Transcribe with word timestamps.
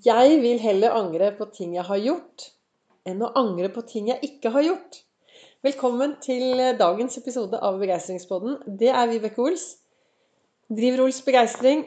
Jeg 0.00 0.38
vil 0.40 0.56
heller 0.62 0.94
angre 0.96 1.26
på 1.36 1.44
ting 1.52 1.74
jeg 1.76 1.84
har 1.84 1.98
gjort, 2.00 2.44
enn 3.04 3.18
å 3.20 3.28
angre 3.36 3.68
på 3.74 3.82
ting 3.84 4.06
jeg 4.08 4.22
ikke 4.24 4.52
har 4.54 4.64
gjort. 4.64 4.96
Velkommen 5.66 6.14
til 6.24 6.62
dagens 6.80 7.18
episode 7.20 7.58
av 7.60 7.76
Begeistringspodden. 7.82 8.54
Det 8.80 8.88
er 8.88 9.10
Vibeke 9.10 9.44
Ols. 9.44 9.66
Driver 10.72 11.04
Ols 11.04 11.20
Begeistring. 11.26 11.84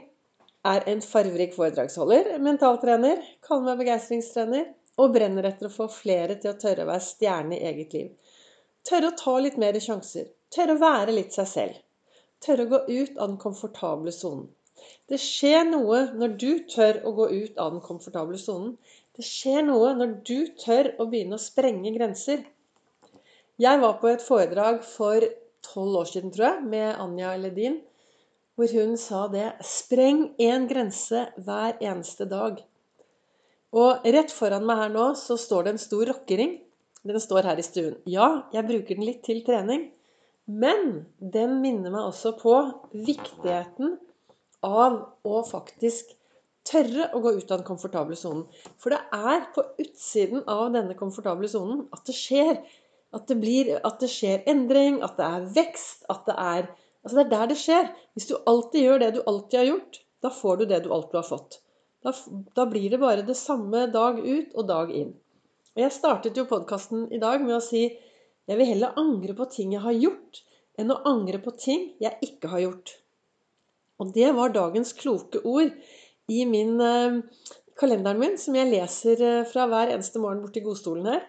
Er 0.62 0.86
en 0.94 1.02
farverik 1.02 1.58
foredragsholder, 1.58 2.36
mentaltrener, 2.44 3.24
kaller 3.42 3.72
meg 3.72 3.82
begeistringstrener 3.82 4.70
og 5.02 5.16
brenner 5.18 5.50
etter 5.50 5.72
å 5.72 5.74
få 5.74 5.90
flere 5.90 6.38
til 6.38 6.54
å 6.54 6.58
tørre 6.62 6.86
å 6.86 6.92
være 6.92 7.08
stjerne 7.08 7.58
i 7.58 7.66
eget 7.72 7.98
liv. 7.98 8.12
Tørre 8.86 9.10
å 9.10 9.20
ta 9.24 9.40
litt 9.42 9.58
mer 9.58 9.80
sjanser. 9.82 10.30
Tørre 10.54 10.78
å 10.78 10.84
være 10.86 11.18
litt 11.18 11.34
seg 11.34 11.50
selv. 11.50 11.82
Tørre 12.46 12.68
å 12.68 12.76
gå 12.76 12.86
ut 12.92 13.18
av 13.18 13.26
den 13.32 13.42
komfortable 13.42 14.14
sonen. 14.14 14.52
Det 15.10 15.20
skjer 15.22 15.68
noe 15.70 16.00
når 16.18 16.36
du 16.42 16.52
tør 16.72 17.02
å 17.06 17.14
gå 17.18 17.30
ut 17.32 17.60
av 17.62 17.74
den 17.76 17.84
komfortable 17.84 18.40
sonen. 18.42 18.76
Det 19.14 19.26
skjer 19.28 19.66
noe 19.68 19.94
når 19.98 20.18
du 20.26 20.38
tør 20.58 20.94
å 20.98 21.08
begynne 21.10 21.38
å 21.38 21.44
sprenge 21.44 21.94
grenser. 21.96 22.44
Jeg 23.62 23.82
var 23.84 24.00
på 24.02 24.10
et 24.10 24.24
foredrag 24.26 24.82
for 24.88 25.26
tolv 25.64 26.00
år 26.02 26.10
siden, 26.10 26.32
tror 26.34 26.48
jeg, 26.48 26.64
med 26.74 26.96
Anja 27.00 27.36
Ledin, 27.38 27.80
hvor 28.58 28.70
hun 28.74 28.96
sa 28.98 29.28
det 29.34 29.52
Spreng 29.66 30.26
én 30.42 30.66
grense 30.70 31.28
hver 31.46 31.78
eneste 31.82 32.26
dag. 32.30 32.60
Og 33.74 34.06
rett 34.06 34.34
foran 34.34 34.66
meg 34.70 34.82
her 34.84 34.94
nå 34.94 35.08
så 35.18 35.38
står 35.40 35.66
det 35.66 35.74
en 35.74 35.82
stor 35.82 36.06
rockering. 36.12 36.58
Den 37.04 37.20
står 37.20 37.50
her 37.50 37.60
i 37.60 37.66
stuen. 37.66 37.98
Ja, 38.10 38.46
jeg 38.54 38.68
bruker 38.70 38.98
den 38.98 39.08
litt 39.08 39.24
til 39.26 39.42
trening. 39.46 39.90
Men 40.46 41.06
den 41.18 41.60
minner 41.64 41.94
meg 41.94 42.10
også 42.10 42.34
på 42.40 42.54
viktigheten 42.94 43.98
av 44.66 45.00
å 45.28 45.42
faktisk 45.48 46.14
tørre 46.68 47.10
å 47.12 47.22
gå 47.24 47.34
ut 47.38 47.52
av 47.52 47.60
den 47.60 47.68
komfortable 47.68 48.16
sonen. 48.20 48.46
For 48.80 48.94
det 48.94 49.02
er 49.16 49.44
på 49.56 49.66
utsiden 49.84 50.46
av 50.50 50.70
denne 50.76 50.96
komfortable 51.00 51.50
sonen 51.52 51.86
at 51.96 52.06
det 52.08 52.16
skjer. 52.18 52.62
At 53.14 53.28
det, 53.30 53.36
blir, 53.38 53.68
at 53.86 54.00
det 54.02 54.10
skjer 54.10 54.48
endring, 54.50 54.96
at 55.06 55.20
det 55.20 55.26
er 55.28 55.50
vekst, 55.60 56.08
at 56.10 56.26
det 56.30 56.40
er 56.40 56.72
Altså 57.04 57.18
det 57.18 57.24
er 57.26 57.32
der 57.34 57.50
det 57.52 57.58
skjer. 57.60 57.88
Hvis 58.16 58.30
du 58.30 58.38
alltid 58.48 58.86
gjør 58.86 59.02
det 59.02 59.10
du 59.12 59.18
alltid 59.28 59.58
har 59.60 59.66
gjort, 59.68 59.98
da 60.24 60.30
får 60.32 60.62
du 60.62 60.66
det 60.70 60.78
du 60.86 60.88
alltid 60.96 61.18
har 61.20 61.26
fått. 61.28 61.58
Da, 62.00 62.14
da 62.56 62.66
blir 62.72 62.94
det 62.94 63.00
bare 63.02 63.26
det 63.28 63.36
samme 63.36 63.82
dag 63.92 64.22
ut 64.24 64.56
og 64.56 64.70
dag 64.70 64.94
inn. 64.96 65.10
Og 65.76 65.82
Jeg 65.84 65.96
startet 65.98 66.40
jo 66.40 66.48
podkasten 66.48 67.10
i 67.12 67.20
dag 67.20 67.44
med 67.44 67.58
å 67.58 67.64
si 67.64 67.84
jeg 67.84 68.60
vil 68.60 68.72
heller 68.72 68.96
angre 69.00 69.36
på 69.36 69.50
ting 69.52 69.76
jeg 69.76 69.84
har 69.84 69.96
gjort, 69.96 70.42
enn 70.80 70.96
å 70.96 71.02
angre 71.12 71.44
på 71.44 71.54
ting 71.60 71.90
jeg 72.04 72.20
ikke 72.28 72.52
har 72.56 72.64
gjort. 72.66 72.96
Og 74.04 74.12
det 74.16 74.34
var 74.36 74.52
dagens 74.52 74.92
kloke 75.00 75.40
ord 75.48 75.72
i 76.32 76.44
min 76.48 76.80
eh, 76.84 77.22
kalenderen 77.80 78.20
min, 78.20 78.40
som 78.40 78.58
jeg 78.58 78.72
leser 78.72 79.22
eh, 79.24 79.46
fra 79.48 79.68
hver 79.72 79.94
eneste 79.94 80.20
morgen 80.20 80.44
borti 80.44 80.64
godstolen 80.66 81.08
her. 81.08 81.24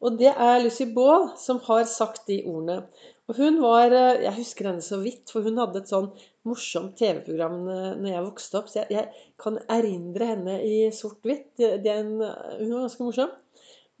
Og 0.00 0.16
det 0.16 0.30
er 0.30 0.62
Lucy 0.62 0.86
Baal 0.94 1.32
som 1.42 1.58
har 1.66 1.82
sagt 1.90 2.28
de 2.30 2.40
ordene. 2.46 2.84
Og 3.28 3.36
hun 3.38 3.58
var 3.62 3.90
eh, 3.90 4.22
Jeg 4.28 4.36
husker 4.38 4.70
henne 4.70 4.84
så 4.84 5.00
vidt, 5.02 5.26
for 5.32 5.46
hun 5.46 5.58
hadde 5.60 5.82
et 5.82 5.90
sånn 5.90 6.10
morsomt 6.46 6.94
TV-program 7.00 7.58
når 7.66 8.08
jeg 8.12 8.26
vokste 8.28 8.60
opp. 8.62 8.70
Så 8.70 8.80
jeg, 8.84 8.94
jeg 8.94 9.26
kan 9.42 9.58
erindre 9.66 10.30
henne 10.32 10.60
i 10.64 10.76
sort-hvitt. 10.94 11.52
Hun 11.58 12.22
var 12.22 12.86
ganske 12.86 13.04
morsom. 13.06 13.34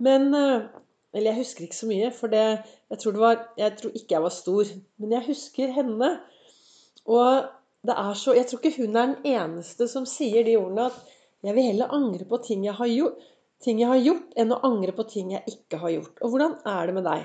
Men 0.00 0.30
Eller 1.10 1.32
jeg 1.32 1.42
husker 1.42 1.66
ikke 1.66 1.76
så 1.76 1.88
mye, 1.90 2.08
for 2.14 2.30
det, 2.32 2.42
jeg, 2.88 2.98
tror 3.02 3.14
det 3.16 3.20
var, 3.20 3.40
jeg 3.58 3.72
tror 3.76 3.96
ikke 3.98 4.14
jeg 4.14 4.22
var 4.22 4.32
stor. 4.32 4.68
Men 5.02 5.16
jeg 5.16 5.26
husker 5.26 5.72
henne. 5.74 6.10
Og 7.10 7.50
det 7.86 7.96
er 7.96 8.14
så 8.18 8.34
Jeg 8.36 8.46
tror 8.48 8.60
ikke 8.60 8.82
hun 8.82 8.96
er 8.96 9.12
den 9.12 9.34
eneste 9.34 9.88
som 9.88 10.06
sier 10.08 10.44
de 10.44 10.56
ordene 10.60 10.88
at 10.90 10.98
jeg 11.46 11.56
vil 11.56 11.70
heller 11.70 11.94
angre 11.96 12.26
på 12.28 12.40
ting 12.44 12.64
jeg 12.66 12.76
har 12.76 12.88
gjort, 12.90 13.20
ting 13.64 13.80
jeg 13.80 13.88
har 13.88 14.00
gjort 14.04 14.34
enn 14.36 14.52
å 14.52 14.58
angre 14.68 14.92
på 14.96 15.06
ting 15.08 15.30
jeg 15.32 15.44
ikke 15.48 15.80
har 15.80 15.94
gjort. 15.94 16.18
Og 16.20 16.34
hvordan 16.34 16.58
er 16.68 16.90
det 16.90 16.96
med 16.98 17.06
deg? 17.08 17.22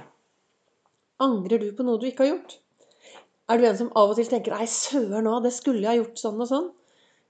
Angrer 1.26 1.60
du 1.60 1.68
på 1.76 1.84
noe 1.88 2.00
du 2.00 2.08
ikke 2.08 2.24
har 2.24 2.32
gjort? 2.32 2.56
Er 3.52 3.60
du 3.60 3.68
en 3.68 3.78
som 3.78 3.92
av 3.94 4.10
og 4.14 4.18
til 4.18 4.28
tenker 4.32 4.56
'Nei, 4.56 4.66
søren 4.66 5.28
òg, 5.30 5.44
det 5.44 5.54
skulle 5.54 5.84
jeg 5.84 5.92
ha 5.92 6.00
gjort 6.00 6.22
sånn 6.24 6.42
og 6.42 6.50
sånn'? 6.50 6.72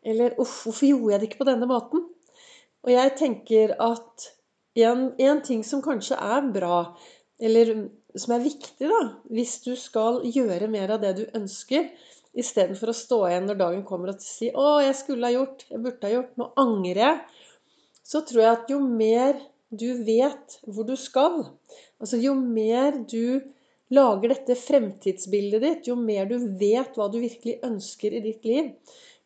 Eller 0.05 0.37
'Uff, 0.37 0.63
hvorfor 0.63 0.87
gjorde 0.87 1.11
jeg 1.11 1.19
det 1.19 1.29
ikke 1.29 1.41
på 1.43 1.49
denne 1.49 1.67
måten?' 1.67 2.05
Og 2.85 2.91
jeg 2.93 3.15
tenker 3.17 3.73
at 3.81 4.29
en, 4.75 5.13
en 5.17 5.41
ting 5.41 5.63
som 5.65 5.81
kanskje 5.81 6.15
er 6.21 6.51
bra, 6.53 6.95
eller 7.41 7.89
som 8.15 8.35
er 8.35 8.45
viktig, 8.45 8.87
da, 8.87 9.01
hvis 9.33 9.57
du 9.65 9.73
skal 9.75 10.21
gjøre 10.23 10.69
mer 10.71 10.93
av 10.95 11.01
det 11.01 11.15
du 11.17 11.23
ønsker, 11.33 11.89
Istedenfor 12.35 12.91
å 12.91 12.97
stå 12.97 13.19
igjen 13.29 13.49
når 13.49 13.59
dagen 13.61 13.83
kommer 13.87 14.11
og 14.11 14.23
si 14.23 14.51
'Å, 14.51 14.81
jeg 14.83 14.95
skulle 14.99 15.29
ha 15.29 15.35
gjort. 15.35 15.65
Jeg 15.71 15.83
burde 15.83 16.07
ha 16.07 16.13
gjort. 16.17 16.31
Nå 16.37 16.51
angrer 16.59 17.01
jeg.' 17.05 17.43
Så 18.05 18.21
tror 18.27 18.41
jeg 18.43 18.51
at 18.51 18.69
jo 18.69 18.79
mer 18.85 19.39
du 19.73 19.87
vet 20.05 20.59
hvor 20.67 20.85
du 20.87 20.95
skal, 20.99 21.39
altså 21.99 22.19
jo 22.21 22.35
mer 22.37 22.99
du 23.09 23.41
lager 23.95 24.33
dette 24.33 24.57
fremtidsbildet 24.57 25.63
ditt, 25.63 25.89
jo 25.89 25.95
mer 25.97 26.29
du 26.29 26.37
vet 26.59 26.95
hva 26.97 27.07
du 27.11 27.19
virkelig 27.21 27.59
ønsker 27.65 28.13
i 28.13 28.21
ditt 28.23 28.45
liv, 28.45 28.71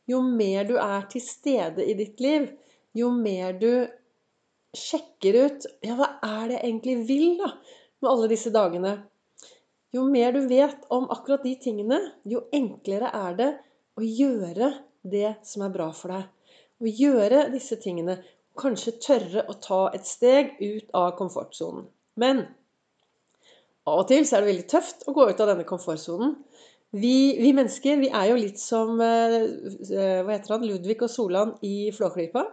jo 0.09 0.22
mer 0.25 0.68
du 0.68 0.75
er 0.80 1.06
til 1.12 1.24
stede 1.24 1.86
i 1.86 1.96
ditt 2.00 2.24
liv, 2.24 2.50
jo 2.98 3.12
mer 3.14 3.53
du 3.59 3.88
sjekker 4.75 5.38
ut 5.46 5.68
Ja, 5.86 5.96
hva 5.98 6.09
er 6.24 6.50
det 6.50 6.58
jeg 6.58 6.66
egentlig 6.66 6.98
vil, 7.09 7.28
da, 7.42 7.53
med 8.02 8.12
alle 8.12 8.30
disse 8.31 8.52
dagene? 8.53 8.96
Jo 9.96 10.04
mer 10.06 10.36
du 10.36 10.44
vet 10.48 10.84
om 10.94 11.08
akkurat 11.10 11.44
de 11.44 11.56
tingene, 11.62 11.98
jo 12.30 12.44
enklere 12.54 13.10
er 13.16 13.38
det 13.40 13.50
å 13.98 14.06
gjøre 14.06 14.74
det 15.02 15.40
som 15.48 15.66
er 15.66 15.74
bra 15.74 15.90
for 15.96 16.14
deg. 16.14 16.28
Å 16.80 16.92
gjøre 17.02 17.48
disse 17.54 17.80
tingene. 17.82 18.20
Kanskje 18.60 18.98
tørre 19.02 19.46
å 19.50 19.56
ta 19.64 19.82
et 19.96 20.06
steg 20.06 20.58
ut 20.60 20.94
av 20.98 21.14
komfortsonen. 21.18 21.88
Men 22.20 22.44
av 23.90 24.04
og 24.04 24.10
til 24.12 24.26
så 24.28 24.38
er 24.38 24.44
det 24.44 24.52
veldig 24.52 24.70
tøft 24.70 25.08
å 25.08 25.16
gå 25.16 25.26
ut 25.30 25.42
av 25.42 25.54
denne 25.54 25.68
komfortsonen. 25.68 26.36
Vi, 26.90 27.38
vi, 27.38 27.52
mennesker 27.54 28.00
vi 28.02 28.10
er 28.10 28.32
jo 28.32 28.38
litt 28.40 28.62
som 28.62 28.98
eh, 29.04 29.36
eh, 29.40 30.22
hva 30.26 30.34
heter 30.34 30.56
han, 30.56 30.66
Ludvig 30.66 30.98
og 31.06 31.12
Solan 31.14 31.54
i 31.66 31.92
Flåklypa. 31.94 32.48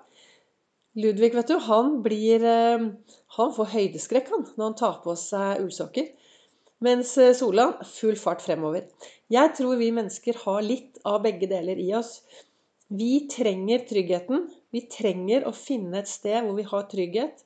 Ludvig 1.01 1.33
vet 1.37 1.53
du, 1.53 1.57
han, 1.69 1.99
blir, 2.05 2.45
eh, 2.45 2.85
han 3.39 3.55
får 3.57 3.73
høydeskrekk 3.73 4.29
han, 4.33 4.45
når 4.57 4.71
han 4.71 4.79
tar 4.81 4.99
på 5.05 5.17
seg 5.21 5.65
ullsokker. 5.65 6.13
Mens 6.85 7.15
sola, 7.15 7.35
Solan 7.35 7.73
full 7.89 8.17
fart 8.21 8.43
fremover. 8.45 8.85
Jeg 9.33 9.55
tror 9.57 9.79
vi 9.81 9.89
mennesker 9.97 10.37
har 10.45 10.65
litt 10.65 11.01
av 11.09 11.23
begge 11.25 11.49
deler 11.49 11.79
i 11.81 11.89
oss. 11.97 12.21
Vi 12.93 13.27
trenger 13.33 13.87
tryggheten. 13.89 14.45
Vi 14.71 14.83
trenger 14.93 15.47
å 15.49 15.55
finne 15.57 16.03
et 16.03 16.11
sted 16.11 16.45
hvor 16.45 16.59
vi 16.59 16.67
har 16.69 16.85
trygghet. 16.91 17.41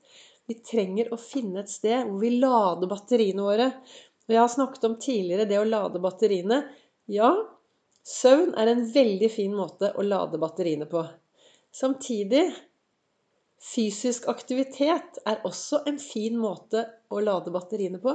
Vi 0.51 0.57
trenger 0.67 1.13
å 1.15 1.19
finne 1.21 1.63
et 1.63 1.71
sted 1.71 2.09
hvor 2.09 2.19
vi 2.25 2.33
lader 2.43 2.91
batteriene 2.91 3.47
våre. 3.47 3.69
Og 4.27 4.35
jeg 4.35 4.43
har 4.43 4.51
snakket 4.51 4.89
om 4.89 4.99
tidligere 5.01 5.47
det 5.47 5.61
å 5.61 5.69
lade 5.69 6.03
batteriene. 6.03 6.65
Ja, 7.11 7.31
søvn 8.07 8.53
er 8.59 8.73
en 8.73 8.83
veldig 8.93 9.31
fin 9.31 9.55
måte 9.55 9.93
å 9.95 10.07
lade 10.07 10.43
batteriene 10.43 10.91
på. 10.91 11.05
Samtidig 11.71 12.49
Fysisk 13.61 14.25
aktivitet 14.33 15.19
er 15.29 15.43
også 15.45 15.83
en 15.89 15.99
fin 16.01 16.39
måte 16.41 16.87
å 17.13 17.21
lade 17.21 17.53
batteriene 17.53 18.01
på. 18.01 18.15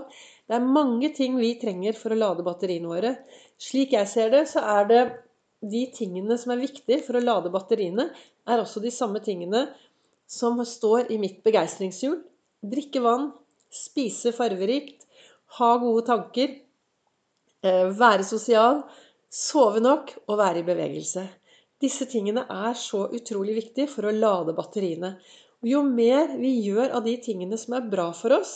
Det 0.50 0.57
er 0.57 0.66
mange 0.66 1.11
ting 1.13 1.38
vi 1.38 1.51
trenger 1.61 1.94
for 2.00 2.16
å 2.16 2.17
lade 2.17 2.45
batteriene 2.45 2.89
våre. 2.89 3.11
Slik 3.61 3.94
jeg 3.94 4.09
ser 4.09 4.34
det, 4.34 4.47
så 4.50 4.63
er 4.79 4.89
det 4.89 5.03
de 5.61 5.84
tingene 5.94 6.38
som 6.41 6.55
er 6.55 6.63
viktige 6.63 7.03
for 7.05 7.19
å 7.19 7.23
lade 7.23 7.53
batteriene, 7.53 8.09
er 8.50 8.61
også 8.61 8.81
de 8.81 8.91
samme 8.94 9.22
tingene 9.25 9.67
som 10.29 10.57
står 10.66 11.11
i 11.13 11.19
mitt 11.22 11.44
begeistringshjul. 11.45 12.17
Drikke 12.66 13.05
vann, 13.05 13.29
spise 13.69 14.34
farverikt, 14.34 15.05
ha 15.59 15.72
gode 15.81 16.07
tanker, 16.09 16.57
eh, 17.61 17.85
være 17.94 18.25
sosial, 18.25 18.81
sove 19.29 19.81
nok 19.84 20.13
og 20.25 20.39
være 20.41 20.61
i 20.63 20.67
bevegelse. 20.73 21.28
Disse 21.85 22.07
tingene 22.09 22.47
er 22.50 22.73
så 22.79 23.06
utrolig 23.13 23.59
viktige 23.59 23.90
for 23.91 24.07
å 24.09 24.13
lade 24.16 24.56
batteriene. 24.57 25.16
Og 25.62 25.69
jo 25.69 25.81
mer 25.85 26.34
vi 26.40 26.55
gjør 26.66 26.96
av 26.97 27.05
de 27.05 27.14
tingene 27.22 27.59
som 27.61 27.76
er 27.78 27.85
bra 27.91 28.08
for 28.17 28.34
oss, 28.40 28.55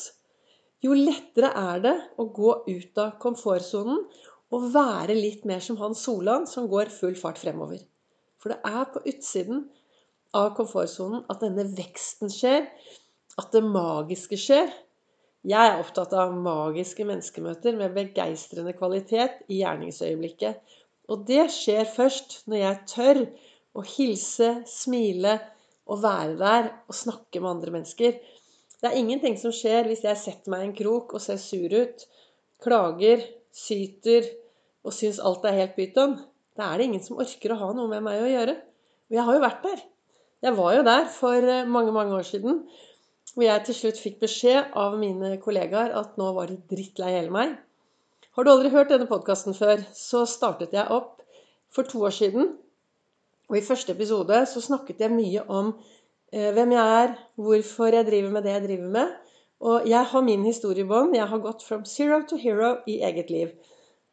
jo 0.81 0.95
lettere 0.95 1.51
er 1.59 1.81
det 1.83 1.95
å 2.21 2.25
gå 2.33 2.53
ut 2.69 3.01
av 3.03 3.17
komfortsonen 3.21 4.05
og 4.55 4.69
være 4.73 5.17
litt 5.17 5.43
mer 5.49 5.61
som 5.61 5.77
han 5.81 5.95
Solan, 5.97 6.47
som 6.47 6.69
går 6.71 6.89
full 6.93 7.17
fart 7.19 7.41
fremover. 7.41 7.83
For 8.39 8.53
det 8.53 8.61
er 8.65 8.87
på 8.93 9.03
utsiden 9.11 9.65
av 10.39 10.53
komfortsonen 10.57 11.25
at 11.29 11.43
denne 11.43 11.67
veksten 11.75 12.31
skjer, 12.33 12.69
at 13.39 13.51
det 13.53 13.61
magiske 13.65 14.39
skjer. 14.39 14.71
Jeg 15.47 15.73
er 15.73 15.79
opptatt 15.83 16.15
av 16.17 16.33
magiske 16.35 17.05
menneskemøter 17.07 17.77
med 17.79 17.93
begeistrende 17.95 18.73
kvalitet 18.79 19.43
i 19.51 19.61
gjerningsøyeblikket. 19.61 20.59
Og 21.09 21.25
det 21.27 21.47
skjer 21.53 21.87
først 21.89 22.43
når 22.49 22.61
jeg 22.61 22.81
tør 22.93 23.21
å 23.77 23.85
hilse, 23.85 24.49
smile 24.69 25.37
og 25.89 26.03
være 26.03 26.35
der 26.39 26.69
og 26.87 26.97
snakke 26.97 27.41
med 27.41 27.51
andre 27.55 27.73
mennesker. 27.79 28.17
Det 28.79 28.87
er 28.87 28.97
ingenting 28.99 29.35
som 29.41 29.53
skjer 29.55 29.89
hvis 29.89 30.05
jeg 30.05 30.21
setter 30.21 30.53
meg 30.53 30.63
i 30.63 30.69
en 30.69 30.75
krok 30.77 31.15
og 31.17 31.23
ser 31.23 31.39
sur 31.41 31.73
ut, 31.73 32.05
klager, 32.63 33.23
syter 33.55 34.27
og 34.85 34.93
syns 34.95 35.19
alt 35.19 35.47
er 35.49 35.57
helt 35.57 35.75
pyton. 35.77 36.19
Da 36.55 36.69
er 36.69 36.79
det 36.79 36.89
ingen 36.89 37.03
som 37.03 37.19
orker 37.21 37.55
å 37.55 37.59
ha 37.59 37.71
noe 37.75 37.89
med 37.91 38.05
meg 38.05 38.21
å 38.21 38.29
gjøre. 38.29 38.55
Og 39.09 39.17
jeg 39.17 39.25
har 39.25 39.37
jo 39.37 39.43
vært 39.43 39.65
der. 39.65 39.81
Jeg 40.45 40.55
var 40.55 40.75
jo 40.75 40.83
der 40.87 41.09
for 41.11 41.49
eh, 41.53 41.67
mange, 41.67 41.91
mange 41.95 42.15
år 42.15 42.27
siden. 42.27 42.61
Hvor 43.33 43.45
jeg 43.45 43.65
til 43.65 43.77
slutt 43.77 43.99
fikk 44.01 44.21
beskjed 44.23 44.71
av 44.79 44.95
mine 44.99 45.35
kollegaer 45.43 45.91
at 45.99 46.15
nå 46.19 46.29
var 46.37 46.51
de 46.51 46.59
drittlei 46.71 47.11
hele 47.17 47.33
meg. 47.33 47.57
Har 48.39 48.45
du 48.47 48.53
aldri 48.53 48.69
hørt 48.71 48.87
denne 48.87 49.03
podkasten 49.03 49.51
før, 49.51 49.81
så 49.91 50.21
startet 50.23 50.71
jeg 50.71 50.87
opp 50.95 51.17
for 51.75 51.83
to 51.83 52.05
år 52.07 52.13
siden. 52.15 52.45
Og 53.51 53.57
i 53.59 53.61
første 53.67 53.91
episode 53.91 54.37
så 54.47 54.61
snakket 54.63 55.01
jeg 55.03 55.11
mye 55.11 55.41
om 55.51 55.73
eh, 56.31 56.45
hvem 56.55 56.71
jeg 56.71 56.93
er, 57.01 57.17
hvorfor 57.35 57.91
jeg 57.91 58.05
driver 58.07 58.29
med 58.31 58.45
det 58.47 58.53
jeg 58.53 58.61
driver 58.63 58.93
med. 58.93 59.09
Og 59.59 59.89
jeg 59.91 60.07
har 60.11 60.23
min 60.23 60.45
historie 60.47 60.85
i 60.85 60.87
bånn. 60.87 61.11
Jeg 61.17 61.27
har 61.27 61.41
gått 61.43 61.65
from 61.67 61.83
zero 61.83 62.21
to 62.29 62.39
hero 62.39 62.69
i 62.87 63.01
eget 63.09 63.33
liv. 63.35 63.51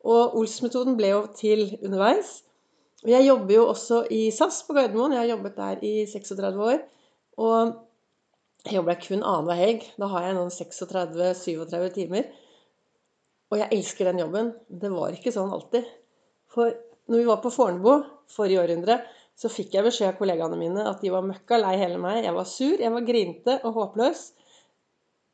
Og 0.03 0.35
Ols-metoden 0.41 0.99
ble 0.99 1.13
jo 1.13 1.21
til 1.39 1.63
underveis. 1.77 2.33
Og 3.05 3.13
jeg 3.13 3.29
jobber 3.29 3.55
jo 3.55 3.69
også 3.77 4.01
i 4.11 4.25
SAS 4.35 4.59
på 4.67 4.75
Gardermoen. 4.75 5.15
Jeg 5.15 5.23
har 5.23 5.37
jobbet 5.37 5.61
der 5.61 5.87
i 5.87 5.93
36 6.17 6.67
år. 6.73 6.83
Og 7.47 7.79
jeg 8.65 8.81
jobber 8.81 8.97
der 8.97 9.07
kun 9.07 9.23
annenhver 9.23 9.63
helg. 9.63 9.87
Da 10.03 10.11
har 10.17 10.27
jeg 10.27 10.37
noen 10.41 10.51
36-37 10.51 11.95
timer. 12.01 12.27
Og 13.53 13.61
jeg 13.61 13.71
elsker 13.77 14.11
den 14.11 14.23
jobben. 14.25 14.51
Det 14.69 14.91
var 14.91 15.15
ikke 15.15 15.33
sånn 15.35 15.53
alltid. 15.55 15.87
For 16.51 16.73
når 17.07 17.23
vi 17.23 17.29
var 17.29 17.43
på 17.43 17.53
Fornebu 17.55 17.93
forrige 18.33 18.63
århundre, 18.65 18.99
så 19.37 19.51
fikk 19.53 19.77
jeg 19.77 19.85
beskjed 19.85 20.15
av 20.15 20.19
kollegaene 20.19 20.57
mine 20.59 20.87
at 20.89 21.03
de 21.05 21.13
var 21.13 21.27
møkka 21.27 21.59
lei 21.61 21.75
hele 21.79 22.01
meg. 22.03 22.23
Jeg 22.25 22.35
var 22.35 22.49
sur, 22.49 22.75
jeg 22.81 22.93
var 22.95 23.07
grinte 23.07 23.59
og 23.69 23.77
håpløs. 23.77 24.25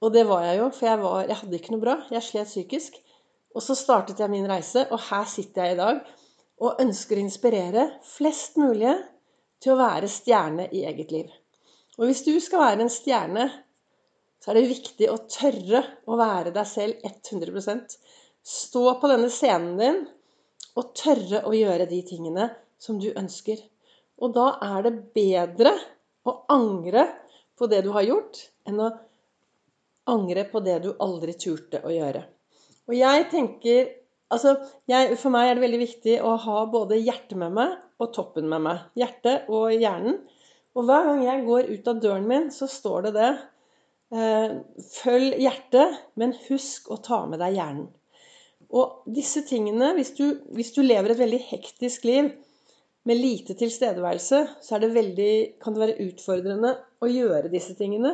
Og 0.03 0.11
det 0.12 0.26
var 0.26 0.43
jeg 0.49 0.59
jo, 0.59 0.67
for 0.75 0.88
jeg, 0.88 1.00
var, 1.05 1.20
jeg 1.31 1.38
hadde 1.38 1.59
ikke 1.61 1.75
noe 1.76 1.85
bra. 1.85 1.97
Jeg 2.11 2.26
slet 2.26 2.50
psykisk. 2.50 2.99
Og 3.55 3.62
så 3.62 3.76
startet 3.79 4.20
jeg 4.20 4.32
min 4.32 4.49
reise, 4.50 4.85
og 4.91 5.00
her 5.11 5.29
sitter 5.29 5.69
jeg 5.69 5.76
i 5.76 5.81
dag 5.81 6.03
og 6.62 6.81
ønsker 6.82 7.19
å 7.19 7.25
inspirere 7.25 7.87
flest 8.06 8.58
mulig 8.61 8.94
til 9.62 9.75
å 9.75 9.81
være 9.81 10.11
stjerne 10.11 10.69
i 10.75 10.85
eget 10.88 11.12
liv. 11.15 11.31
Og 11.99 12.08
hvis 12.08 12.25
du 12.26 12.32
skal 12.41 12.62
være 12.62 12.85
en 12.85 12.93
stjerne, 12.93 13.49
så 14.43 14.50
er 14.50 14.59
det 14.59 14.73
viktig 14.73 15.09
å 15.11 15.21
tørre 15.31 15.85
å 16.11 16.19
være 16.19 16.50
deg 16.55 16.67
selv 16.69 17.06
100% 17.06 17.97
Stå 18.43 18.97
på 18.99 19.06
denne 19.06 19.29
scenen 19.31 19.77
din 19.79 20.00
og 20.75 20.89
tørre 20.99 21.44
å 21.47 21.53
gjøre 21.55 21.87
de 21.87 22.00
tingene 22.03 22.49
som 22.83 22.99
du 22.99 23.12
ønsker. 23.15 23.61
Og 24.19 24.33
da 24.35 24.49
er 24.67 24.89
det 24.89 24.93
bedre 25.15 25.77
å 26.27 26.35
angre 26.50 27.05
på 27.59 27.69
det 27.71 27.85
du 27.87 27.93
har 27.94 28.03
gjort, 28.03 28.41
enn 28.67 28.81
å 28.83 28.91
angre 30.11 30.43
på 30.50 30.62
det 30.67 30.81
du 30.83 30.91
aldri 30.99 31.37
turte 31.39 31.85
å 31.87 31.93
gjøre. 31.94 32.25
Og 32.91 32.97
jeg 32.99 33.29
tenker 33.31 33.99
Altså, 34.33 34.55
jeg, 34.89 35.19
for 35.21 35.29
meg 35.29 35.44
er 35.44 35.59
det 35.59 35.61
veldig 35.67 35.79
viktig 35.83 36.12
å 36.25 36.31
ha 36.41 36.62
både 36.73 36.97
hjertet 36.97 37.35
med 37.37 37.53
meg 37.53 37.75
og 38.00 38.15
toppen 38.17 38.47
med 38.49 38.62
meg. 38.65 38.79
Hjertet 38.97 39.50
og 39.53 39.75
hjernen. 39.77 40.23
Og 40.73 40.87
hver 40.89 41.05
gang 41.05 41.21
jeg 41.27 41.43
går 41.44 41.69
ut 41.69 41.91
av 41.93 41.99
døren 42.00 42.25
min, 42.31 42.47
så 42.49 42.65
står 42.65 43.11
det 43.11 43.12
det. 43.19 43.27
Eh, 44.12 44.55
følg 44.93 45.38
hjertet, 45.41 46.00
men 46.20 46.35
husk 46.50 46.91
å 46.93 46.99
ta 47.00 47.23
med 47.25 47.41
deg 47.41 47.56
hjernen. 47.56 47.87
Og 48.73 49.06
disse 49.09 49.41
tingene, 49.49 49.93
hvis 49.97 50.12
du, 50.17 50.26
hvis 50.56 50.73
du 50.76 50.82
lever 50.85 51.12
et 51.12 51.20
veldig 51.20 51.41
hektisk 51.49 52.05
liv, 52.09 52.32
med 53.09 53.19
lite 53.19 53.56
tilstedeværelse, 53.59 54.38
så 54.62 54.79
det 54.79 54.91
kan 55.62 55.75
det 55.75 55.82
være 55.82 56.05
utfordrende 56.05 56.76
å 57.03 57.09
gjøre 57.11 57.50
disse 57.50 57.75
tingene. 57.75 58.12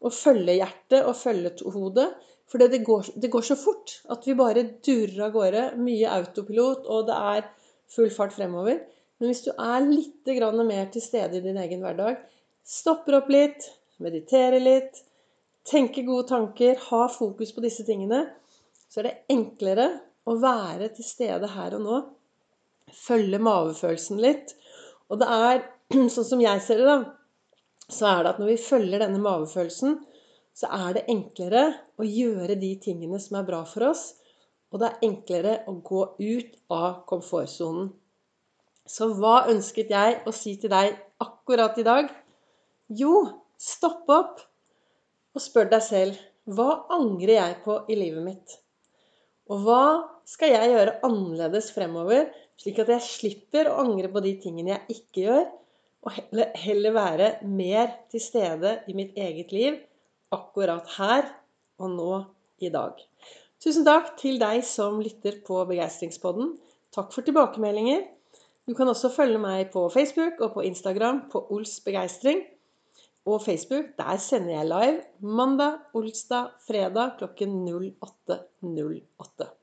Å 0.00 0.10
følge 0.14 0.54
hjertet 0.56 1.04
og 1.04 1.18
følge 1.18 1.52
hodet. 1.74 2.06
For 2.48 2.62
det 2.62 2.80
går, 2.86 3.10
det 3.20 3.28
går, 3.28 3.44
så 3.44 3.58
fort 3.60 3.98
at 4.08 4.24
vi 4.24 4.36
bare 4.38 4.64
durer 4.86 5.26
av 5.26 5.34
gårde. 5.34 5.64
Mye 5.82 6.14
autopilot, 6.14 6.86
og 6.88 7.10
det 7.10 7.18
er 7.34 7.50
full 7.92 8.08
fart 8.14 8.32
fremover. 8.32 8.80
Men 9.18 9.28
hvis 9.28 9.44
du 9.44 9.50
er 9.52 9.84
litt 9.84 10.32
mer 10.64 10.88
til 10.94 11.04
stede 11.04 11.36
i 11.36 11.44
din 11.44 11.58
egen 11.60 11.84
hverdag, 11.84 12.22
stopper 12.64 13.18
opp 13.20 13.28
litt, 13.28 13.66
mediterer 14.00 14.62
litt, 14.62 15.02
tenker 15.68 16.06
gode 16.06 16.28
tanker, 16.30 16.78
ha 16.88 17.08
fokus 17.12 17.52
på 17.54 17.64
disse 17.64 17.84
tingene, 17.86 18.24
så 18.88 19.02
er 19.02 19.08
det 19.08 19.16
enklere 19.34 19.88
å 20.28 20.36
være 20.40 20.90
til 20.96 21.06
stede 21.06 21.50
her 21.52 21.76
og 21.76 21.84
nå 21.84 21.98
følge 22.94 23.40
mavefølelsen 23.42 24.20
litt. 24.22 24.54
Og 25.08 25.20
det 25.20 25.28
er, 25.28 25.62
sånn 26.14 26.28
som 26.32 26.42
jeg 26.42 26.64
ser 26.64 26.82
det, 26.82 26.88
da, 26.88 26.98
så 27.88 28.08
er 28.10 28.22
det 28.22 28.32
at 28.34 28.40
når 28.40 28.52
vi 28.52 28.62
følger 28.64 29.04
denne 29.04 29.20
mavefølelsen, 29.24 29.98
så 30.58 30.70
er 30.74 30.96
det 30.96 31.06
enklere 31.12 31.68
å 32.00 32.06
gjøre 32.06 32.58
de 32.58 32.72
tingene 32.82 33.20
som 33.22 33.38
er 33.38 33.46
bra 33.46 33.62
for 33.68 33.92
oss. 33.92 34.10
Og 34.72 34.82
det 34.82 34.88
er 34.88 35.06
enklere 35.06 35.54
å 35.70 35.76
gå 35.84 36.02
ut 36.18 36.56
av 36.74 37.04
komfortsonen. 37.08 37.92
Så 38.88 39.10
hva 39.16 39.46
ønsket 39.52 39.92
jeg 39.92 40.18
å 40.26 40.32
si 40.34 40.56
til 40.60 40.72
deg 40.72 40.96
akkurat 41.22 41.76
i 41.80 41.86
dag? 41.86 42.10
Jo, 42.88 43.22
stopp 43.60 44.08
opp 44.12 44.47
og 45.38 45.44
spør 45.44 45.70
deg 45.70 45.84
selv 45.86 46.18
hva 46.48 46.82
angrer 46.96 47.36
jeg 47.36 47.56
på 47.62 47.76
i 47.92 47.96
livet 47.98 48.24
mitt? 48.24 48.54
Og 49.48 49.62
hva 49.64 49.82
skal 50.28 50.52
jeg 50.52 50.72
gjøre 50.72 50.98
annerledes 51.06 51.70
fremover 51.72 52.26
slik 52.58 52.80
at 52.82 52.90
jeg 52.90 53.06
slipper 53.06 53.70
å 53.70 53.78
angre 53.84 54.10
på 54.12 54.22
de 54.24 54.34
tingene 54.42 54.74
jeg 54.74 54.98
ikke 54.98 55.24
gjør, 55.28 55.44
og 56.06 56.16
heller 56.62 56.94
være 56.94 57.28
mer 57.46 57.90
til 58.10 58.22
stede 58.22 58.78
i 58.90 58.94
mitt 58.98 59.16
eget 59.18 59.52
liv 59.54 59.78
akkurat 60.34 60.86
her 60.96 61.26
og 61.78 61.94
nå 61.94 62.12
i 62.62 62.70
dag. 62.74 62.98
Tusen 63.62 63.86
takk 63.86 64.12
til 64.20 64.38
deg 64.42 64.62
som 64.66 65.00
lytter 65.02 65.40
på 65.46 65.58
Begeistringspodden. 65.68 66.52
Takk 66.94 67.10
for 67.14 67.26
tilbakemeldinger. 67.26 68.04
Du 68.68 68.74
kan 68.78 68.90
også 68.90 69.10
følge 69.10 69.40
meg 69.42 69.72
på 69.72 69.86
Facebook 69.90 70.42
og 70.44 70.54
på 70.58 70.64
Instagram 70.68 71.24
på 71.32 71.42
Ols 71.54 71.78
Begeistring. 71.84 72.44
Og 73.28 73.42
Facebook, 73.44 73.84
der 73.98 74.16
sender 74.16 74.54
jeg 74.56 74.68
live 74.70 75.00
mandag, 75.20 75.72
olsdag, 75.94 76.48
fredag 76.64 77.10
klokken 77.18 77.68
08.08. 77.68 78.38
08. 78.64 79.57